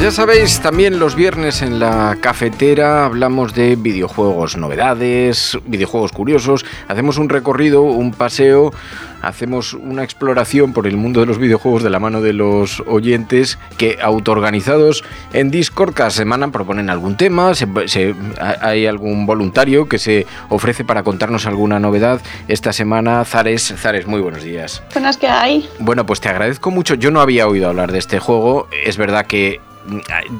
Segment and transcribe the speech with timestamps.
[0.00, 6.64] Pues ya sabéis, también los viernes en la cafetera hablamos de videojuegos, novedades, videojuegos curiosos,
[6.88, 8.72] hacemos un recorrido, un paseo,
[9.20, 13.58] hacemos una exploración por el mundo de los videojuegos de la mano de los oyentes
[13.76, 18.14] que autoorganizados en Discord cada semana proponen algún tema, se- se-
[18.62, 22.22] hay algún voluntario que se ofrece para contarnos alguna novedad.
[22.48, 24.82] Esta semana, Zares, Zares, muy buenos días.
[24.94, 25.68] Buenas que hay.
[25.78, 26.94] Bueno, pues te agradezco mucho.
[26.94, 28.66] Yo no había oído hablar de este juego.
[28.86, 29.60] Es verdad que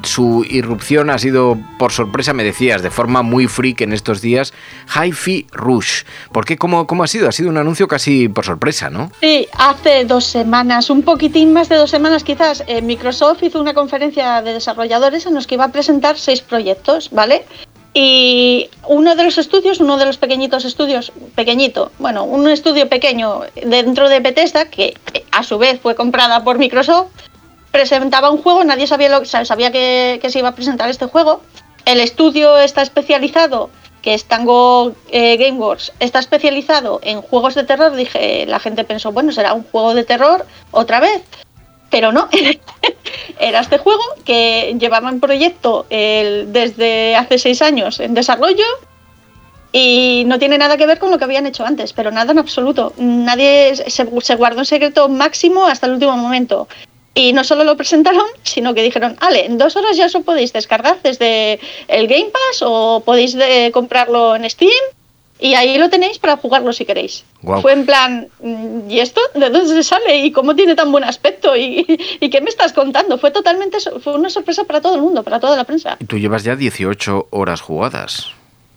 [0.03, 4.53] su irrupción ha sido por sorpresa, me decías, de forma muy freak en estos días.
[4.95, 6.03] Hi-Fi Rush.
[6.31, 6.57] ¿Por qué?
[6.57, 7.27] ¿Cómo, ¿Cómo ha sido?
[7.27, 9.11] Ha sido un anuncio casi por sorpresa, ¿no?
[9.19, 13.73] Sí, hace dos semanas, un poquitín más de dos semanas quizás, eh, Microsoft hizo una
[13.73, 17.45] conferencia de desarrolladores en los que iba a presentar seis proyectos, ¿vale?
[17.93, 23.41] Y uno de los estudios, uno de los pequeñitos estudios, pequeñito, bueno, un estudio pequeño
[23.65, 27.09] dentro de Bethesda, que eh, a su vez fue comprada por Microsoft,
[27.71, 31.41] presentaba un juego, nadie sabía, lo, sabía que, se iba a presentar este juego.
[31.85, 33.69] El estudio está especializado,
[34.01, 37.95] que es Tango eh, Gameworks, está especializado en juegos de terror.
[37.95, 41.23] Dije, la gente pensó, bueno, será un juego de terror otra vez.
[41.89, 42.29] Pero no,
[43.39, 48.63] era este juego que llevaba en proyecto desde hace seis años en desarrollo
[49.73, 52.39] y no tiene nada que ver con lo que habían hecho antes, pero nada en
[52.39, 52.93] absoluto.
[52.97, 53.89] Nadie se,
[54.21, 56.67] se guardó en secreto máximo hasta el último momento.
[57.13, 60.21] Y no solo lo presentaron, sino que dijeron, Ale, en dos horas ya os lo
[60.21, 64.71] podéis descargar desde el Game Pass o podéis de- comprarlo en Steam
[65.37, 67.25] y ahí lo tenéis para jugarlo si queréis.
[67.61, 70.19] Fue en plan, mm, ¿y esto de dónde se sale?
[70.19, 71.57] ¿Y cómo tiene tan buen aspecto?
[71.57, 71.85] ¿Y,
[72.19, 73.17] y qué me estás contando?
[73.17, 75.97] Fue totalmente, fue una sorpresa para todo el mundo, para toda la prensa.
[76.07, 78.27] Tú llevas ya 18 horas jugadas.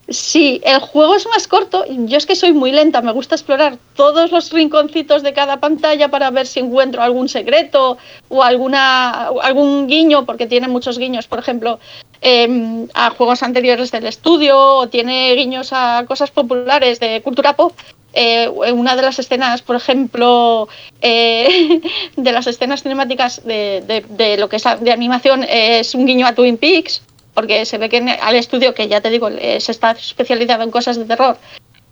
[0.09, 1.85] Sí, el juego es más corto.
[1.89, 6.09] Yo es que soy muy lenta, me gusta explorar todos los rinconcitos de cada pantalla
[6.09, 7.97] para ver si encuentro algún secreto
[8.29, 11.79] o alguna algún guiño, porque tiene muchos guiños, por ejemplo,
[12.21, 17.73] em, a juegos anteriores del estudio, o tiene guiños a cosas populares de cultura pop.
[18.13, 20.69] Eh, una de las escenas, por ejemplo,
[21.01, 21.81] eh,
[22.17, 26.27] de las escenas cinemáticas de, de- de lo que es de animación, es un guiño
[26.27, 27.03] a Twin Peaks
[27.35, 30.71] porque se ve que en- al estudio, que ya te digo, se está especializado en
[30.71, 31.37] cosas de terror,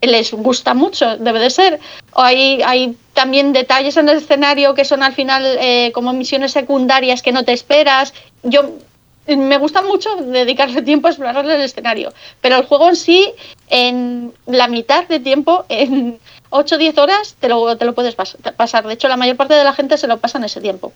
[0.01, 1.79] les gusta mucho, debe de ser.
[2.15, 6.53] O hay, hay también detalles en el escenario que son al final eh, como misiones
[6.53, 8.13] secundarias que no te esperas.
[8.43, 8.73] Yo
[9.29, 13.33] me gusta mucho dedicarle tiempo a explorar el escenario, pero el juego en sí,
[13.69, 16.19] en la mitad de tiempo, en
[16.51, 18.85] 8 o 10 horas, te lo, te lo puedes pas- pasar.
[18.87, 20.93] De hecho, la mayor parte de la gente se lo pasa en ese tiempo.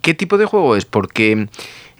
[0.00, 0.84] ¿Qué tipo de juego es?
[0.84, 1.48] Porque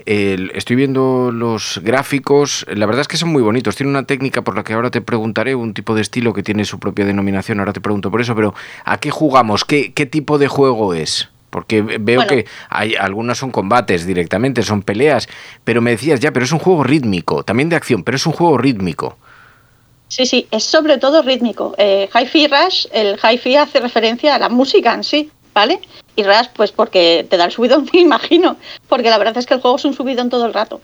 [0.07, 3.77] estoy viendo los gráficos, la verdad es que son muy bonitos.
[3.77, 6.65] Tiene una técnica por la que ahora te preguntaré, un tipo de estilo que tiene
[6.65, 8.55] su propia denominación, ahora te pregunto por eso, pero
[8.85, 9.65] ¿a qué jugamos?
[9.65, 11.29] ¿Qué, qué tipo de juego es?
[11.51, 12.27] Porque veo Bueno.
[12.27, 15.29] que hay algunas son combates directamente, son peleas,
[15.65, 18.35] pero me decías ya, pero es un juego rítmico, también de acción, pero es un
[18.35, 19.17] juego rítmico.
[20.09, 21.75] Sí, sí, es sobre todo rítmico.
[21.77, 25.81] Eh, Hi-Fi Rush, el Hi-Fi hace referencia a la música en sí, ¿vale?
[26.15, 28.57] Y Rush, pues porque te da el subidón, me imagino,
[28.89, 30.81] porque la verdad es que el juego es un subidón todo el rato.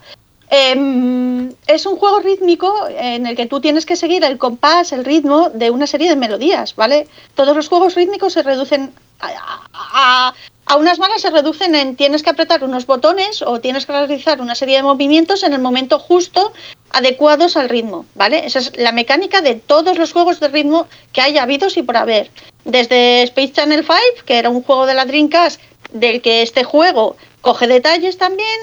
[0.51, 5.05] Em, es un juego rítmico en el que tú tienes que seguir el compás, el
[5.05, 7.07] ritmo de una serie de melodías, ¿vale?
[7.37, 9.29] Todos los juegos rítmicos se reducen a,
[9.73, 10.35] a-
[10.67, 14.41] a unas malas se reducen en tienes que apretar unos botones o tienes que realizar
[14.41, 16.53] una serie de movimientos en el momento justo
[16.95, 18.47] adecuados al ritmo, ¿vale?
[18.47, 21.97] Esa es la mecánica de todos los juegos de ritmo que haya habido y por
[21.97, 22.31] haber.
[22.65, 25.61] Desde Space Channel 5, que era un juego de la Dreamcast
[25.93, 28.61] del que este juego coge detalles también,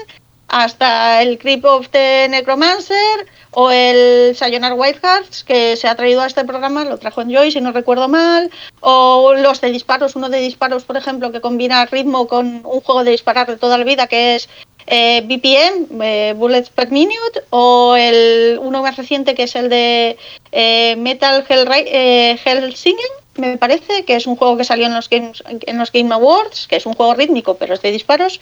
[0.48, 6.22] hasta el Creep of the Necromancer o el Sayonara White Hearts, que se ha traído
[6.22, 8.50] a este programa, lo trajo en Joy, si no recuerdo mal,
[8.80, 13.04] o los de disparos, uno de disparos, por ejemplo, que combina ritmo con un juego
[13.04, 14.48] de disparar de toda la vida, que es
[14.86, 20.16] eh, BPM, eh, Bullets per Minute, o el uno más reciente, que es el de
[20.52, 23.04] eh, Metal Hell, Hell Singing,
[23.36, 26.66] me parece, que es un juego que salió en los, Games, en los Game Awards,
[26.68, 28.40] que es un juego rítmico, pero es de disparos,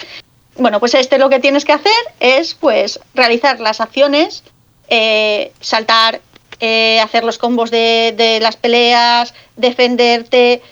[0.56, 4.42] bueno, pues este lo que tienes que hacer es pues realizar las acciones,
[4.88, 6.20] eh, saltar,
[6.58, 10.62] eh, hacer los combos de, las peleas, defenderte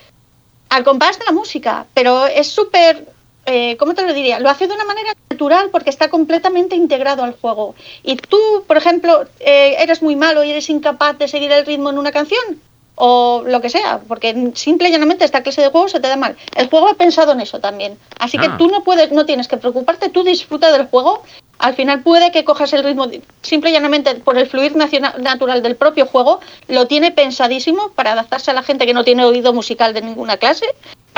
[0.68, 3.06] al compás de la música, pero es súper,
[3.48, 4.38] eh, ¿cómo te lo diría?
[4.38, 7.74] Lo hace de una manera natural porque está completamente integrado al juego.
[8.02, 11.98] Y tú, por ejemplo, eres muy malo y eres incapaz de seguir el ritmo en
[11.98, 12.60] una canción,
[13.00, 16.16] o lo que sea, porque simple y llanamente esta clase de juego se te da
[16.16, 16.36] mal.
[16.56, 17.96] El juego ha pensado en eso también.
[18.18, 18.56] Así que ah.
[18.58, 21.22] tú no puedes, no tienes que preocuparte, tú disfruta del juego.
[21.58, 23.06] Al final puede que cojas el ritmo,
[23.42, 28.50] simple y llanamente por el fluir natural del propio juego, lo tiene pensadísimo para adaptarse
[28.50, 30.66] a la gente que no tiene oído musical de ninguna clase,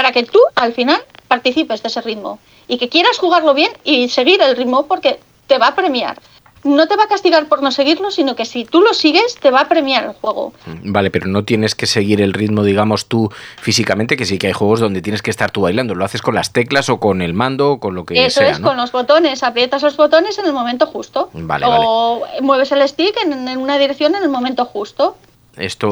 [0.00, 0.98] para que tú al final
[1.28, 2.38] participes de ese ritmo
[2.68, 6.18] y que quieras jugarlo bien y seguir el ritmo porque te va a premiar
[6.64, 9.50] no te va a castigar por no seguirlo, sino que si tú lo sigues, te
[9.50, 10.52] va a premiar el juego.
[10.66, 13.30] Mm, vale, pero no tienes que seguir el ritmo, digamos, tú
[13.62, 15.94] físicamente, que sí que hay juegos donde tienes que estar tú bailando.
[15.94, 18.26] Lo haces con las teclas o con el mando o con lo que sea.
[18.26, 19.42] Eso es, con los botones.
[19.42, 21.30] Aprietas los botones en el momento justo.
[21.32, 25.16] Vale, o mueves el stick en una dirección en el momento justo.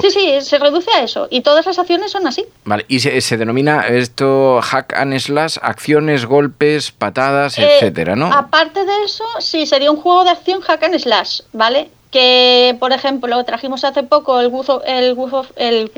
[0.01, 1.29] Sí, sí, se reduce a eso.
[1.31, 2.45] Y todas las acciones son así.
[2.65, 8.33] Vale, y se, denomina esto hack and slash, acciones, golpes, patadas, eh, etcétera, ¿no?
[8.33, 11.91] Aparte de eso, sí, sería un juego de acción hack and slash, ¿vale?
[12.11, 15.17] Que, por ejemplo, trajimos hace poco el of, el
[15.57, 15.91] el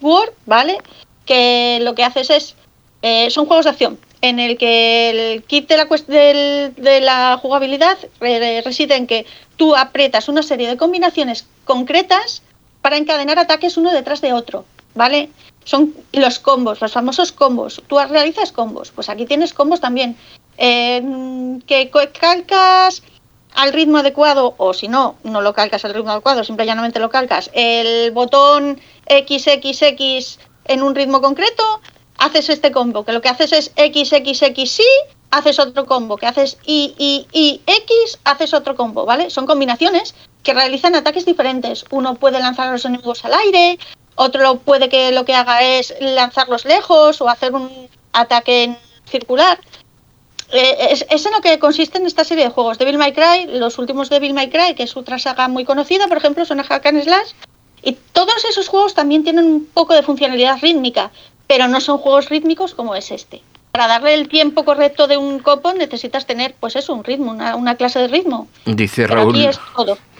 [0.00, 0.78] War, ¿vale?
[1.24, 2.54] Que lo que haces es.
[3.02, 7.98] Eh, son juegos de acción en el que el kit de la, de la jugabilidad
[8.20, 9.26] reside en que
[9.56, 12.42] tú aprietas una serie de combinaciones concretas
[12.86, 15.28] para encadenar ataques uno detrás de otro, ¿vale?
[15.64, 17.82] Son los combos, los famosos combos.
[17.88, 20.16] Tú realizas combos, pues aquí tienes combos también.
[20.56, 21.02] Eh,
[21.66, 23.02] que calcas
[23.56, 27.50] al ritmo adecuado, o si no, no lo calcas al ritmo adecuado, simplemente lo calcas,
[27.54, 31.80] el botón XXX en un ritmo concreto,
[32.18, 34.80] haces este combo, que lo que haces es XXX
[35.32, 39.30] haces otro combo, que haces Y, Y, Y, X, haces otro combo, ¿vale?
[39.30, 40.14] Son combinaciones
[40.46, 41.84] que realizan ataques diferentes.
[41.90, 43.80] Uno puede lanzar a los enemigos al aire,
[44.14, 47.68] otro puede que lo que haga es lanzarlos lejos o hacer un
[48.12, 48.76] ataque
[49.10, 49.58] circular.
[50.52, 52.78] Eh, es, en lo que consiste en esta serie de juegos.
[52.78, 56.18] Devil May Cry, los últimos Devil May Cry, que es otra saga muy conocida, por
[56.18, 57.32] ejemplo, son a Hack and Slash.
[57.82, 61.10] Y todos esos juegos también tienen un poco de funcionalidad rítmica,
[61.48, 63.42] pero no son juegos rítmicos como es este
[63.76, 67.74] para darle el tiempo correcto de un copo necesitas tener, pues eso, un ritmo, una,
[67.74, 68.48] clase de ritmo.
[68.64, 69.50] Dice Raúl.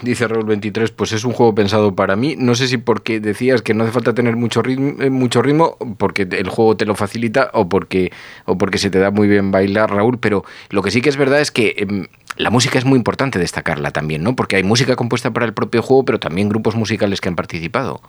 [0.02, 2.34] Dice Raúl 23, pues es un juego pensado para mí.
[2.36, 5.78] No sé si porque decías que no hace falta tener mucho ritmo, eh, mucho ritmo,
[5.96, 8.12] porque el juego te lo facilita o porque,
[8.44, 11.16] o porque se te da muy bien bailar, Raúl, pero lo que sí que es
[11.16, 14.36] verdad es que em, la música es muy importante destacarla también, ¿no?
[14.36, 18.02] Porque hay música compuesta para el propio juego, pero también grupos musicales que han participado.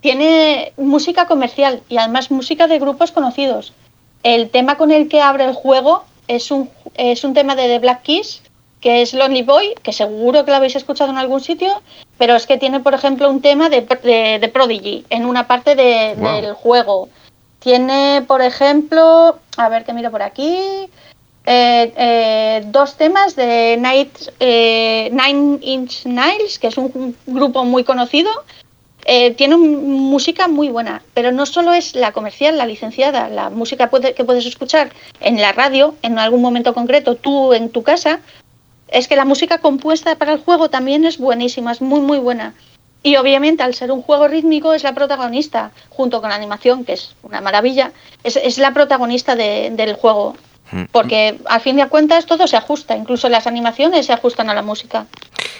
[0.00, 3.74] Tiene música comercial y además música de grupos conocidos.
[4.22, 7.78] El tema con el que abre el juego es un, es un tema de The
[7.78, 8.42] Black Keys,
[8.80, 11.82] que es Lonely Boy, que seguro que lo habéis escuchado en algún sitio,
[12.18, 16.54] pero es que tiene, por ejemplo, un tema de, de, Prodigy en una parte del
[16.54, 17.08] juego.
[17.58, 20.88] Tiene, por ejemplo, a ver que miro por aquí,
[21.48, 27.84] eh, eh, dos temas de Night, eh, Nine Inch Nails, que es un grupo muy
[27.84, 28.30] conocido,
[29.08, 33.88] eh, tiene música muy buena, pero no solo es la comercial, la licenciada, la música
[33.88, 38.18] que puedes escuchar en la radio, en algún momento concreto, tú en tu casa,
[38.88, 42.54] es que la música compuesta para el juego también es buenísima, es muy, muy buena.
[43.04, 46.94] Y obviamente al ser un juego rítmico es la protagonista, junto con la animación, que
[46.94, 47.92] es una maravilla,
[48.24, 50.34] es, la protagonista del juego.
[50.92, 54.62] Porque al fin de cuentas todo se ajusta, incluso las animaciones se ajustan a la
[54.62, 55.06] música.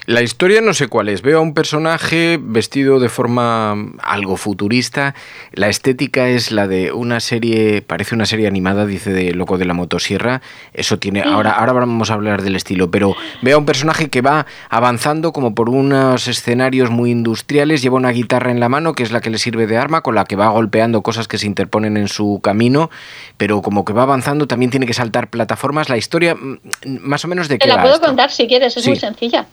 [0.06, 1.20] La historia no sé cuál es.
[1.20, 5.16] Veo a un personaje vestido de forma algo futurista.
[5.52, 9.64] La estética es la de una serie, parece una serie animada, dice de Loco de
[9.64, 10.42] la Motosierra.
[10.72, 11.22] Eso tiene.
[11.22, 15.32] Ahora, ahora vamos a hablar del estilo, pero veo a un personaje que va avanzando
[15.32, 17.82] como por unos escenarios muy industriales.
[17.82, 20.14] Lleva una guitarra en la mano, que es la que le sirve de arma, con
[20.14, 22.90] la que va golpeando cosas que se interponen en su camino.
[23.38, 25.88] Pero como que va avanzando, también tiene que saltar plataformas.
[25.88, 26.58] La historia, mm,
[27.00, 29.46] más o menos de qué Te la puedo contar si quieres, es muy sencilla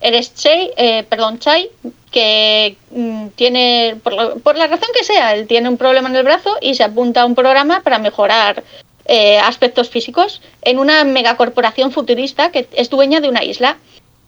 [0.00, 1.70] eres Chai, eh, perdón, Chai,
[2.10, 6.56] que mm, tiene, por, la razón que sea, él tiene un problema en el brazo
[6.60, 8.64] y se apunta a un programa para mejorar
[9.04, 13.76] eh, aspectos físicos en una megacorporación futurista que es dueña de una isla.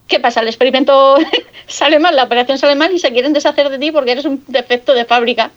[0.07, 0.41] ¿Qué pasa?
[0.41, 1.17] El experimento
[1.67, 4.43] sale mal, la operación sale mal y se quieren deshacer de ti porque eres un
[4.47, 5.51] defecto de fábrica.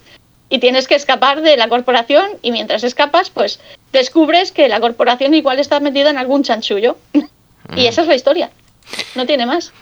[0.49, 3.59] Y tienes que escapar de la corporación y mientras escapas, pues
[3.93, 6.97] descubres que la corporación igual está metida en algún chanchullo.
[7.77, 8.51] y esa es la historia.
[9.15, 9.73] No tiene más.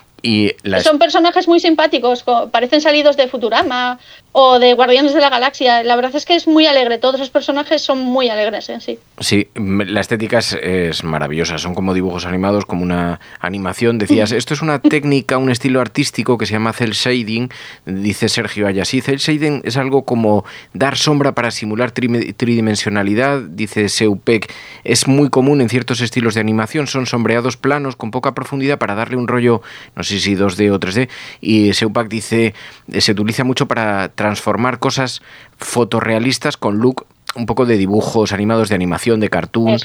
[0.82, 3.98] Son personajes muy simpáticos, parecen salidos de Futurama
[4.36, 5.84] o de Guardianes de la Galaxia.
[5.84, 8.98] La verdad es que es muy alegre, todos esos personajes son muy alegres en sí.
[9.20, 13.96] Sí, la estética es, maravillosa, son como dibujos animados, como una animación.
[13.96, 17.48] Decías, esto es una técnica, un estilo artístico que se llama cel shading,
[17.86, 19.00] dice Sergio Ayasí.
[19.00, 24.52] Cel shading es algo como dar sombra para simular tridimensionalidad, dice Seupek.
[24.82, 28.96] Es muy común en ciertos estilos de animación, son sombreados planos con poca profundidad para
[28.96, 29.62] darle un rollo,
[29.94, 31.08] no sé si 2D o 3D.
[31.40, 32.52] Y Seupak dice,
[32.98, 35.20] se utiliza mucho para transformar cosas
[35.58, 39.76] fotorrealistas con look un poco de dibujos animados de animación, de cartoon.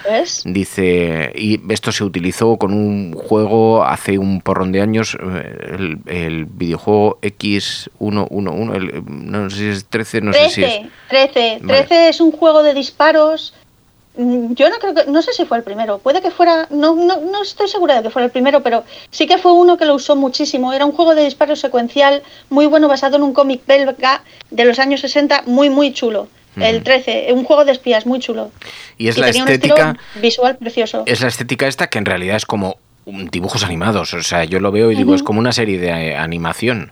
[0.46, 6.46] Dice, y esto se utilizó con un juego hace un porrón de años, eh, el,
[6.46, 10.82] videojuego X111, no sé si es 13, no sé si es...
[11.10, 13.54] 13, 13 es un juego de disparos
[14.20, 17.22] yo no creo que, no sé si fue el primero, puede que fuera, no, no,
[17.22, 19.96] no estoy segura de que fuera el primero, pero sí que fue uno que lo
[19.96, 20.74] usó muchísimo.
[20.74, 24.22] Era un juego de disparo secuencial muy bueno, basado en un cómic belga
[24.52, 26.28] de los años 60, muy, muy chulo.
[26.58, 28.52] El 13, un juego de espías muy chulo.
[28.98, 29.96] Y es la estética.
[30.16, 31.04] visual precioso.
[31.06, 34.14] Es la estética esta que en realidad es como dibujos animados.
[34.14, 36.92] O sea, yo lo veo y digo, es como una serie de eh, animación.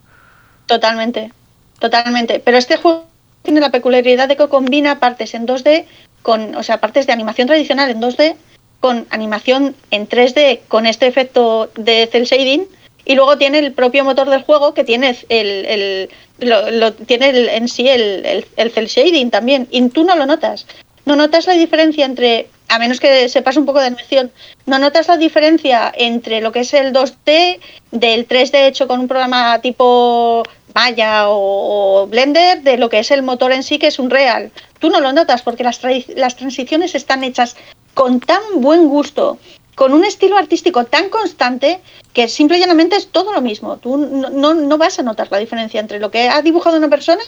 [0.66, 1.34] Totalmente,
[1.80, 2.40] totalmente.
[2.40, 3.08] Pero este juego
[3.48, 5.86] tiene la peculiaridad de que combina partes en 2D
[6.28, 8.36] con, o sea, partes de animación tradicional en 2D
[8.82, 12.66] con animación en 3D con este efecto de cel shading
[13.06, 17.88] y luego tiene el propio motor del juego que tiene el, lo, tiene en sí
[17.88, 20.68] el, el, cel shading también y tú no lo notas.
[21.06, 24.30] No notas la diferencia entre a menos que sepas un poco de animación
[24.66, 27.60] no notas la diferencia entre lo que es el 2D
[27.92, 30.44] del 3D hecho con un programa tipo
[30.76, 34.52] Maya o, Blender de lo que es el motor en sí que es un real
[34.80, 35.82] Tú no lo notas porque las,
[36.16, 37.56] las transiciones están hechas
[37.94, 39.40] con tan buen gusto,
[39.76, 41.80] con un estilo artístico tan constante
[42.14, 43.78] que simple y llanamente es todo lo mismo.
[43.78, 47.22] Tú no, no, vas a notar la diferencia entre lo que ha dibujado una persona,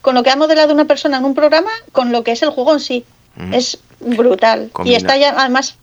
[0.00, 2.50] con lo que ha modelado una persona en un programa, con lo que es el
[2.50, 3.04] juego en sí.
[3.52, 4.70] Es brutal.
[4.84, 5.76] Y está ya, además,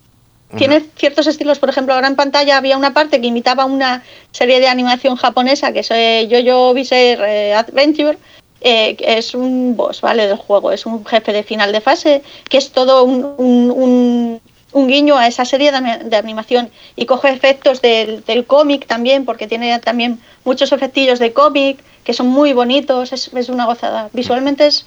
[0.56, 1.60] tiene ciertos estilos.
[1.60, 5.72] Por ejemplo, ahora en pantalla había una parte que imitaba una serie de animación japonesa
[5.74, 8.18] que es eh, Jojo Bizarre Adventure
[8.62, 10.28] eh, es un boss, ¿vale?
[10.28, 14.42] Del juego, es un jefe de final de fase, que es todo un, un,
[14.88, 19.80] guiño a esa serie de, animación y coge efectos del, del cómic también, porque tiene
[19.80, 24.10] también muchos efectillos de cómic que son muy bonitos, es, es una gozada.
[24.14, 24.86] Visualmente es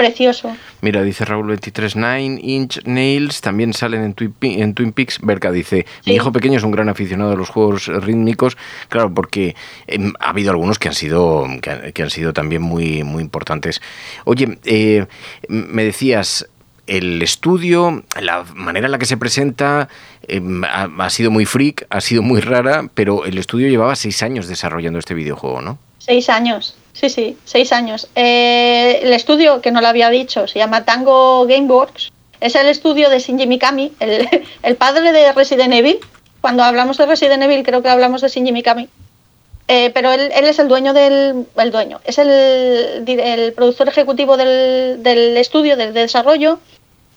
[0.00, 0.56] precioso.
[0.80, 5.18] Mira, dice Raúl 23, Nine Inch Nails también salen en Twin, en Twin Peaks.
[5.20, 8.56] Berka dice, mi hijo pequeño es un gran aficionado a los juegos rítmicos,
[8.88, 9.54] claro, porque
[9.86, 13.82] em, ha habido algunos que han sido, que, han sido también muy, muy importantes.
[14.24, 15.06] Oye, eh,
[15.48, 16.48] me decías,
[16.86, 19.88] el estudio, la manera en la que se presenta
[20.26, 24.22] em, ha, ha, sido muy freak, ha sido muy rara, pero el estudio llevaba seis
[24.22, 25.78] años desarrollando este videojuego, ¿no?
[25.98, 26.74] Seis años.
[27.00, 28.08] Sí, sí, seis años.
[28.14, 32.12] Eh, el estudio, que no lo había dicho, se llama Tango Gameworks.
[32.40, 34.28] Es el estudio de Shinji Mikami, el,
[34.62, 35.98] el padre de Resident Evil.
[36.42, 38.90] Cuando hablamos de Resident Evil, creo que hablamos de Shinji Mikami.
[39.68, 41.46] Eh, pero él, él, es el dueño del.
[41.56, 42.28] El dueño, es el,
[43.06, 46.58] el productor ejecutivo del, del estudio, del desarrollo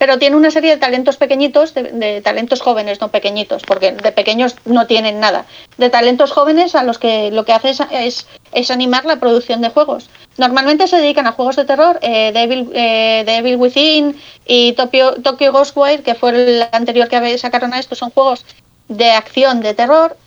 [0.04, 4.58] pero tiene una serie de talentos pequeñitos, de, talentos jóvenes, no pequeñitos, porque de pequeños
[4.66, 5.46] no tienen nada,
[5.78, 9.70] de talentos jóvenes a los que lo que hace es, es, animar la producción de
[9.70, 10.10] juegos.
[10.38, 15.54] Normalmente se dedican a juegos de terror, eh, Devil, eh, Devil, Within y Tokyo, Tokyo
[15.54, 18.46] Ghostwire, que fue el anterior que sacaron a esto, son juegos
[18.90, 20.18] de acción, de terror,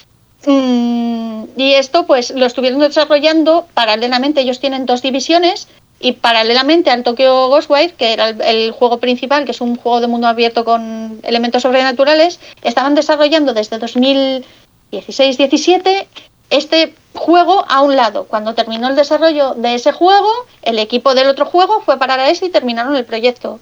[0.46, 4.40] mm, y esto pues lo estuvieron desarrollando paralelamente.
[4.40, 9.52] Ellos tienen dos divisiones y paralelamente al Tokyo Ghostwire, que era el, juego principal, que
[9.52, 16.06] es un juego de mundo abierto con elementos sobrenaturales, estaban desarrollando desde 2016-17
[16.50, 18.24] este juego a un lado.
[18.24, 20.30] Cuando terminó el desarrollo de ese juego,
[20.62, 23.58] el equipo del otro juego fue parar a ese y terminaron el proyecto.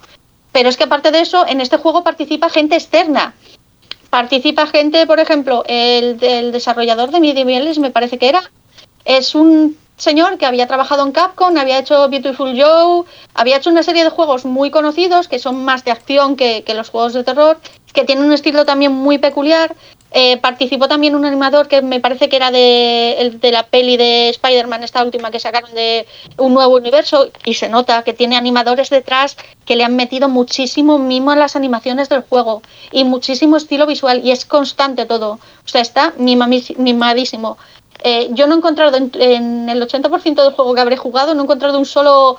[0.52, 3.34] Pero es que aparte de eso, en este juego participa gente externa.
[4.10, 8.42] Participa gente, por ejemplo, el, del desarrollador de Medieval, me parece que era.
[9.04, 13.82] Es un señor que había trabajado en Capcom, había hecho Beautiful Joe, había hecho una
[13.82, 17.58] serie de juegos muy conocidos que son más de acción que, los juegos de terror,
[17.92, 19.74] que tienen un estilo también muy peculiar.
[20.16, 24.28] Eh, participó también un animador que me parece que era de, de la peli de
[24.28, 28.90] Spider-Man, esta última que sacaron de un nuevo universo, y se nota que tiene animadores
[28.90, 33.86] detrás que le han metido muchísimo mimo a las animaciones del juego y muchísimo estilo
[33.86, 35.40] visual, y es constante todo.
[35.64, 37.58] O sea, está mimadísimo.
[38.04, 41.44] Eh, yo no he encontrado en, el 80% del juego que habré jugado, no he
[41.44, 42.38] encontrado un solo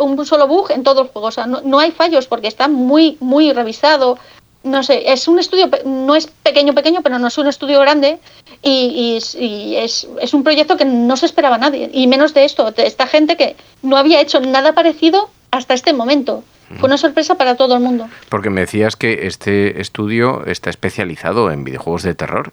[0.00, 1.28] un solo bug en todo el juego.
[1.28, 4.18] O sea, no, no hay fallos porque está muy, muy revisado
[4.66, 8.18] no sé, es un estudio, no es pequeño, pequeño, pero no es un estudio grande
[8.62, 13.06] y, es, un proyecto que no se esperaba nadie, y menos de esto, de esta
[13.06, 16.42] gente que no había hecho nada parecido hasta este momento.
[16.80, 18.08] Fue una sorpresa para todo el mundo.
[18.28, 22.52] Porque me decías que este estudio está especializado en videojuegos de terror.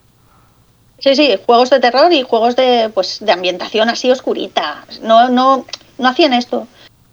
[1.04, 4.86] Sí, sí, juegos de terror y juegos de, pues, de ambientación así oscurita.
[5.02, 5.66] No, no,
[5.98, 6.66] no hacían esto.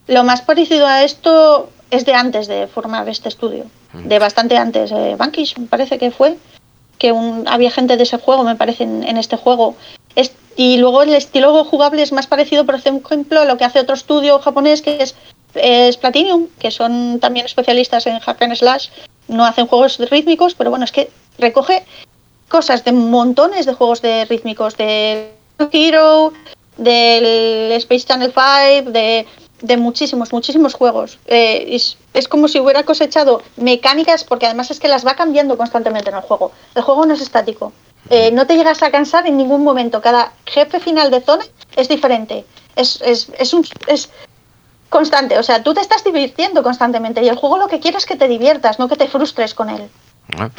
[0.07, 4.93] Lo más parecido a esto es de antes de formar este estudio de bastante antes.
[4.93, 6.37] Eh, Bankish, me parece que fue,
[6.99, 9.75] que un, había gente de ese juego, me parece, en, este juego.
[10.55, 13.95] y luego el estilo jugable es más parecido, por ejemplo, a lo que hace otro
[13.95, 15.15] estudio japonés que es,
[15.55, 18.87] es Platinum, que son también especialistas en hack and slash.
[19.27, 21.83] No hacen juegos rítmicos, pero bueno, es que recoge
[22.51, 25.31] cosas de montones de juegos de rítmicos, de
[25.71, 26.33] Hero,
[26.77, 29.25] del Space Channel 5, de
[29.61, 31.19] de muchísimos, muchísimos juegos.
[31.27, 35.57] Eh, es, es, como si hubiera cosechado mecánicas, porque además es que las va cambiando
[35.57, 36.51] constantemente en el juego.
[36.75, 37.71] El juego no es estático.
[38.09, 40.01] Eh, no te llegas a cansar en ningún momento.
[40.01, 42.45] Cada jefe final de zona es diferente.
[42.75, 44.09] Es, es, es, un, es
[44.89, 45.37] constante.
[45.37, 48.15] O sea, tú te estás divirtiendo constantemente y el juego lo que quiere es que
[48.15, 49.89] te diviertas, no que te frustres con él.
[50.37, 50.49] Ah,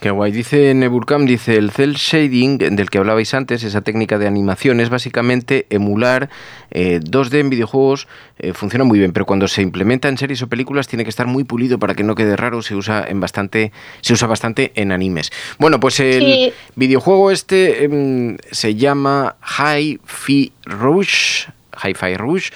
[0.00, 0.32] qué guay.
[0.32, 4.88] Dice Nebulcam, dice el cel shading del que hablabais antes, esa técnica de animación, es
[4.88, 6.28] básicamente emular
[6.70, 8.08] 2D eh, en videojuegos.
[8.38, 11.26] Eh, funciona muy bien, pero cuando se implementa en series o películas tiene que estar
[11.26, 12.62] muy pulido para que no quede raro.
[12.62, 15.30] Se usa en bastante, se usa bastante en animes.
[15.58, 21.46] Bueno, pues el videojuego este em, se llama Hi-Fi Rush.
[21.82, 22.50] Hi-Fi Rush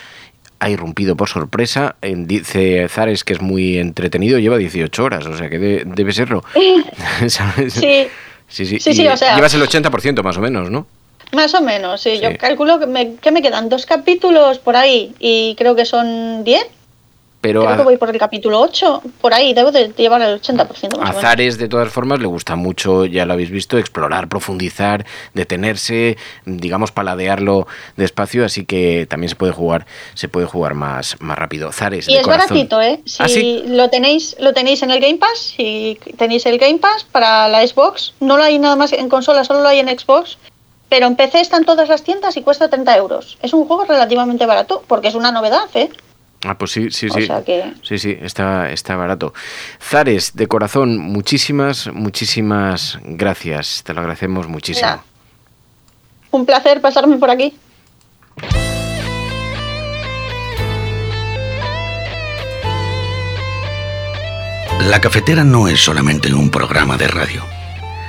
[0.61, 1.97] ha irrumpido por sorpresa.
[2.03, 6.45] En, dice Zares que es muy entretenido, lleva 18 horas, o sea que debe serlo.
[7.69, 8.09] Sí.
[8.49, 8.81] Sí, sí.
[8.81, 10.85] sí, o sea, llevas el 80% más o menos, ¿no?
[11.33, 12.19] Más o menos, sí.
[12.21, 16.43] Yo calculo que me, que me quedan dos capítulos por ahí y creo que son
[16.43, 16.67] 10
[17.41, 20.99] pero Creo que voy por el capítulo 8, por ahí, debo de llevar el 80%.
[20.99, 25.07] Más a Zares, de todas formas, le gusta mucho, ya lo habéis visto, explorar, profundizar,
[25.33, 31.39] detenerse, digamos, paladearlo despacio, así que también se puede jugar, se puede jugar más, más
[31.39, 31.73] rápido.
[31.73, 33.01] Zares, y es baratito, ¿eh?
[33.07, 37.07] Si ¿Ah, lo tenéis, lo tenéis en el Game Pass, si tenéis el Game Pass
[37.11, 40.37] para la Xbox, no lo hay nada más en consola, solo lo hay en Xbox.
[40.91, 43.39] Pero en PC están todas las tiendas y cuesta 30 euros.
[43.43, 45.89] Es un juego relativamente barato, porque es una novedad, ¿eh?
[46.45, 47.29] Ah, pues sí, sí, sí.
[47.83, 49.35] Sí, sí, está, está barato.
[49.81, 53.83] Zares, de corazón, muchísimas, muchísimas gracias.
[53.85, 55.03] Te lo agradecemos muchísimo.
[56.31, 57.55] Un placer pasarme por aquí.
[64.81, 67.45] La cafetera no es solamente un programa de radio.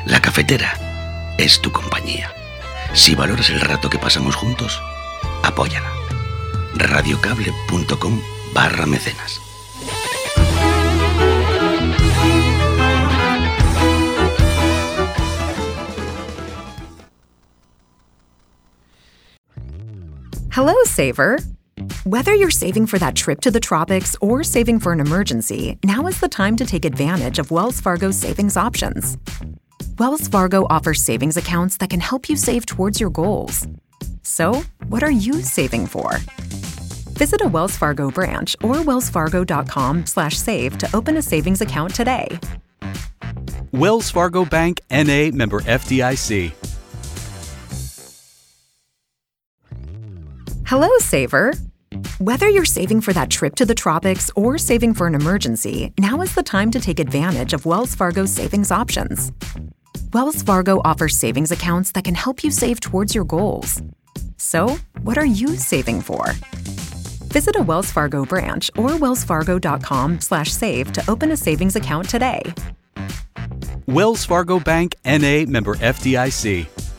[0.06, 2.32] La cafetera es tu compañía.
[2.94, 4.82] Si valoras el rato que pasamos juntos,
[5.44, 6.01] apóyala
[6.76, 8.22] radiocable.com
[8.54, 9.40] barra mecenas.
[20.52, 21.40] Hello, Saver.
[22.04, 26.08] Whether you're saving for that trip to the tropics or saving for an emergency, now
[26.08, 29.18] is the time to take advantage of Wells Fargo's savings options.
[29.98, 33.66] Wells Fargo offers savings accounts that can help you save towards your goals.
[34.24, 36.18] So, what are you saving for?
[37.22, 42.28] Visit a Wells Fargo branch or wellsfargo.com slash save to open a savings account today.
[43.72, 46.52] Wells Fargo Bank NA member FDIC.
[50.66, 51.54] Hello, saver.
[52.18, 56.22] Whether you're saving for that trip to the tropics or saving for an emergency, now
[56.22, 59.32] is the time to take advantage of Wells Fargo's savings options.
[60.12, 63.80] Wells Fargo offers savings accounts that can help you save towards your goals.
[64.38, 66.26] So, what are you saving for?
[67.32, 72.42] Visit a Wells Fargo branch or wellsfargo.com/save to open a savings account today.
[73.88, 76.91] Wells Fargo Bank NA member FDIC.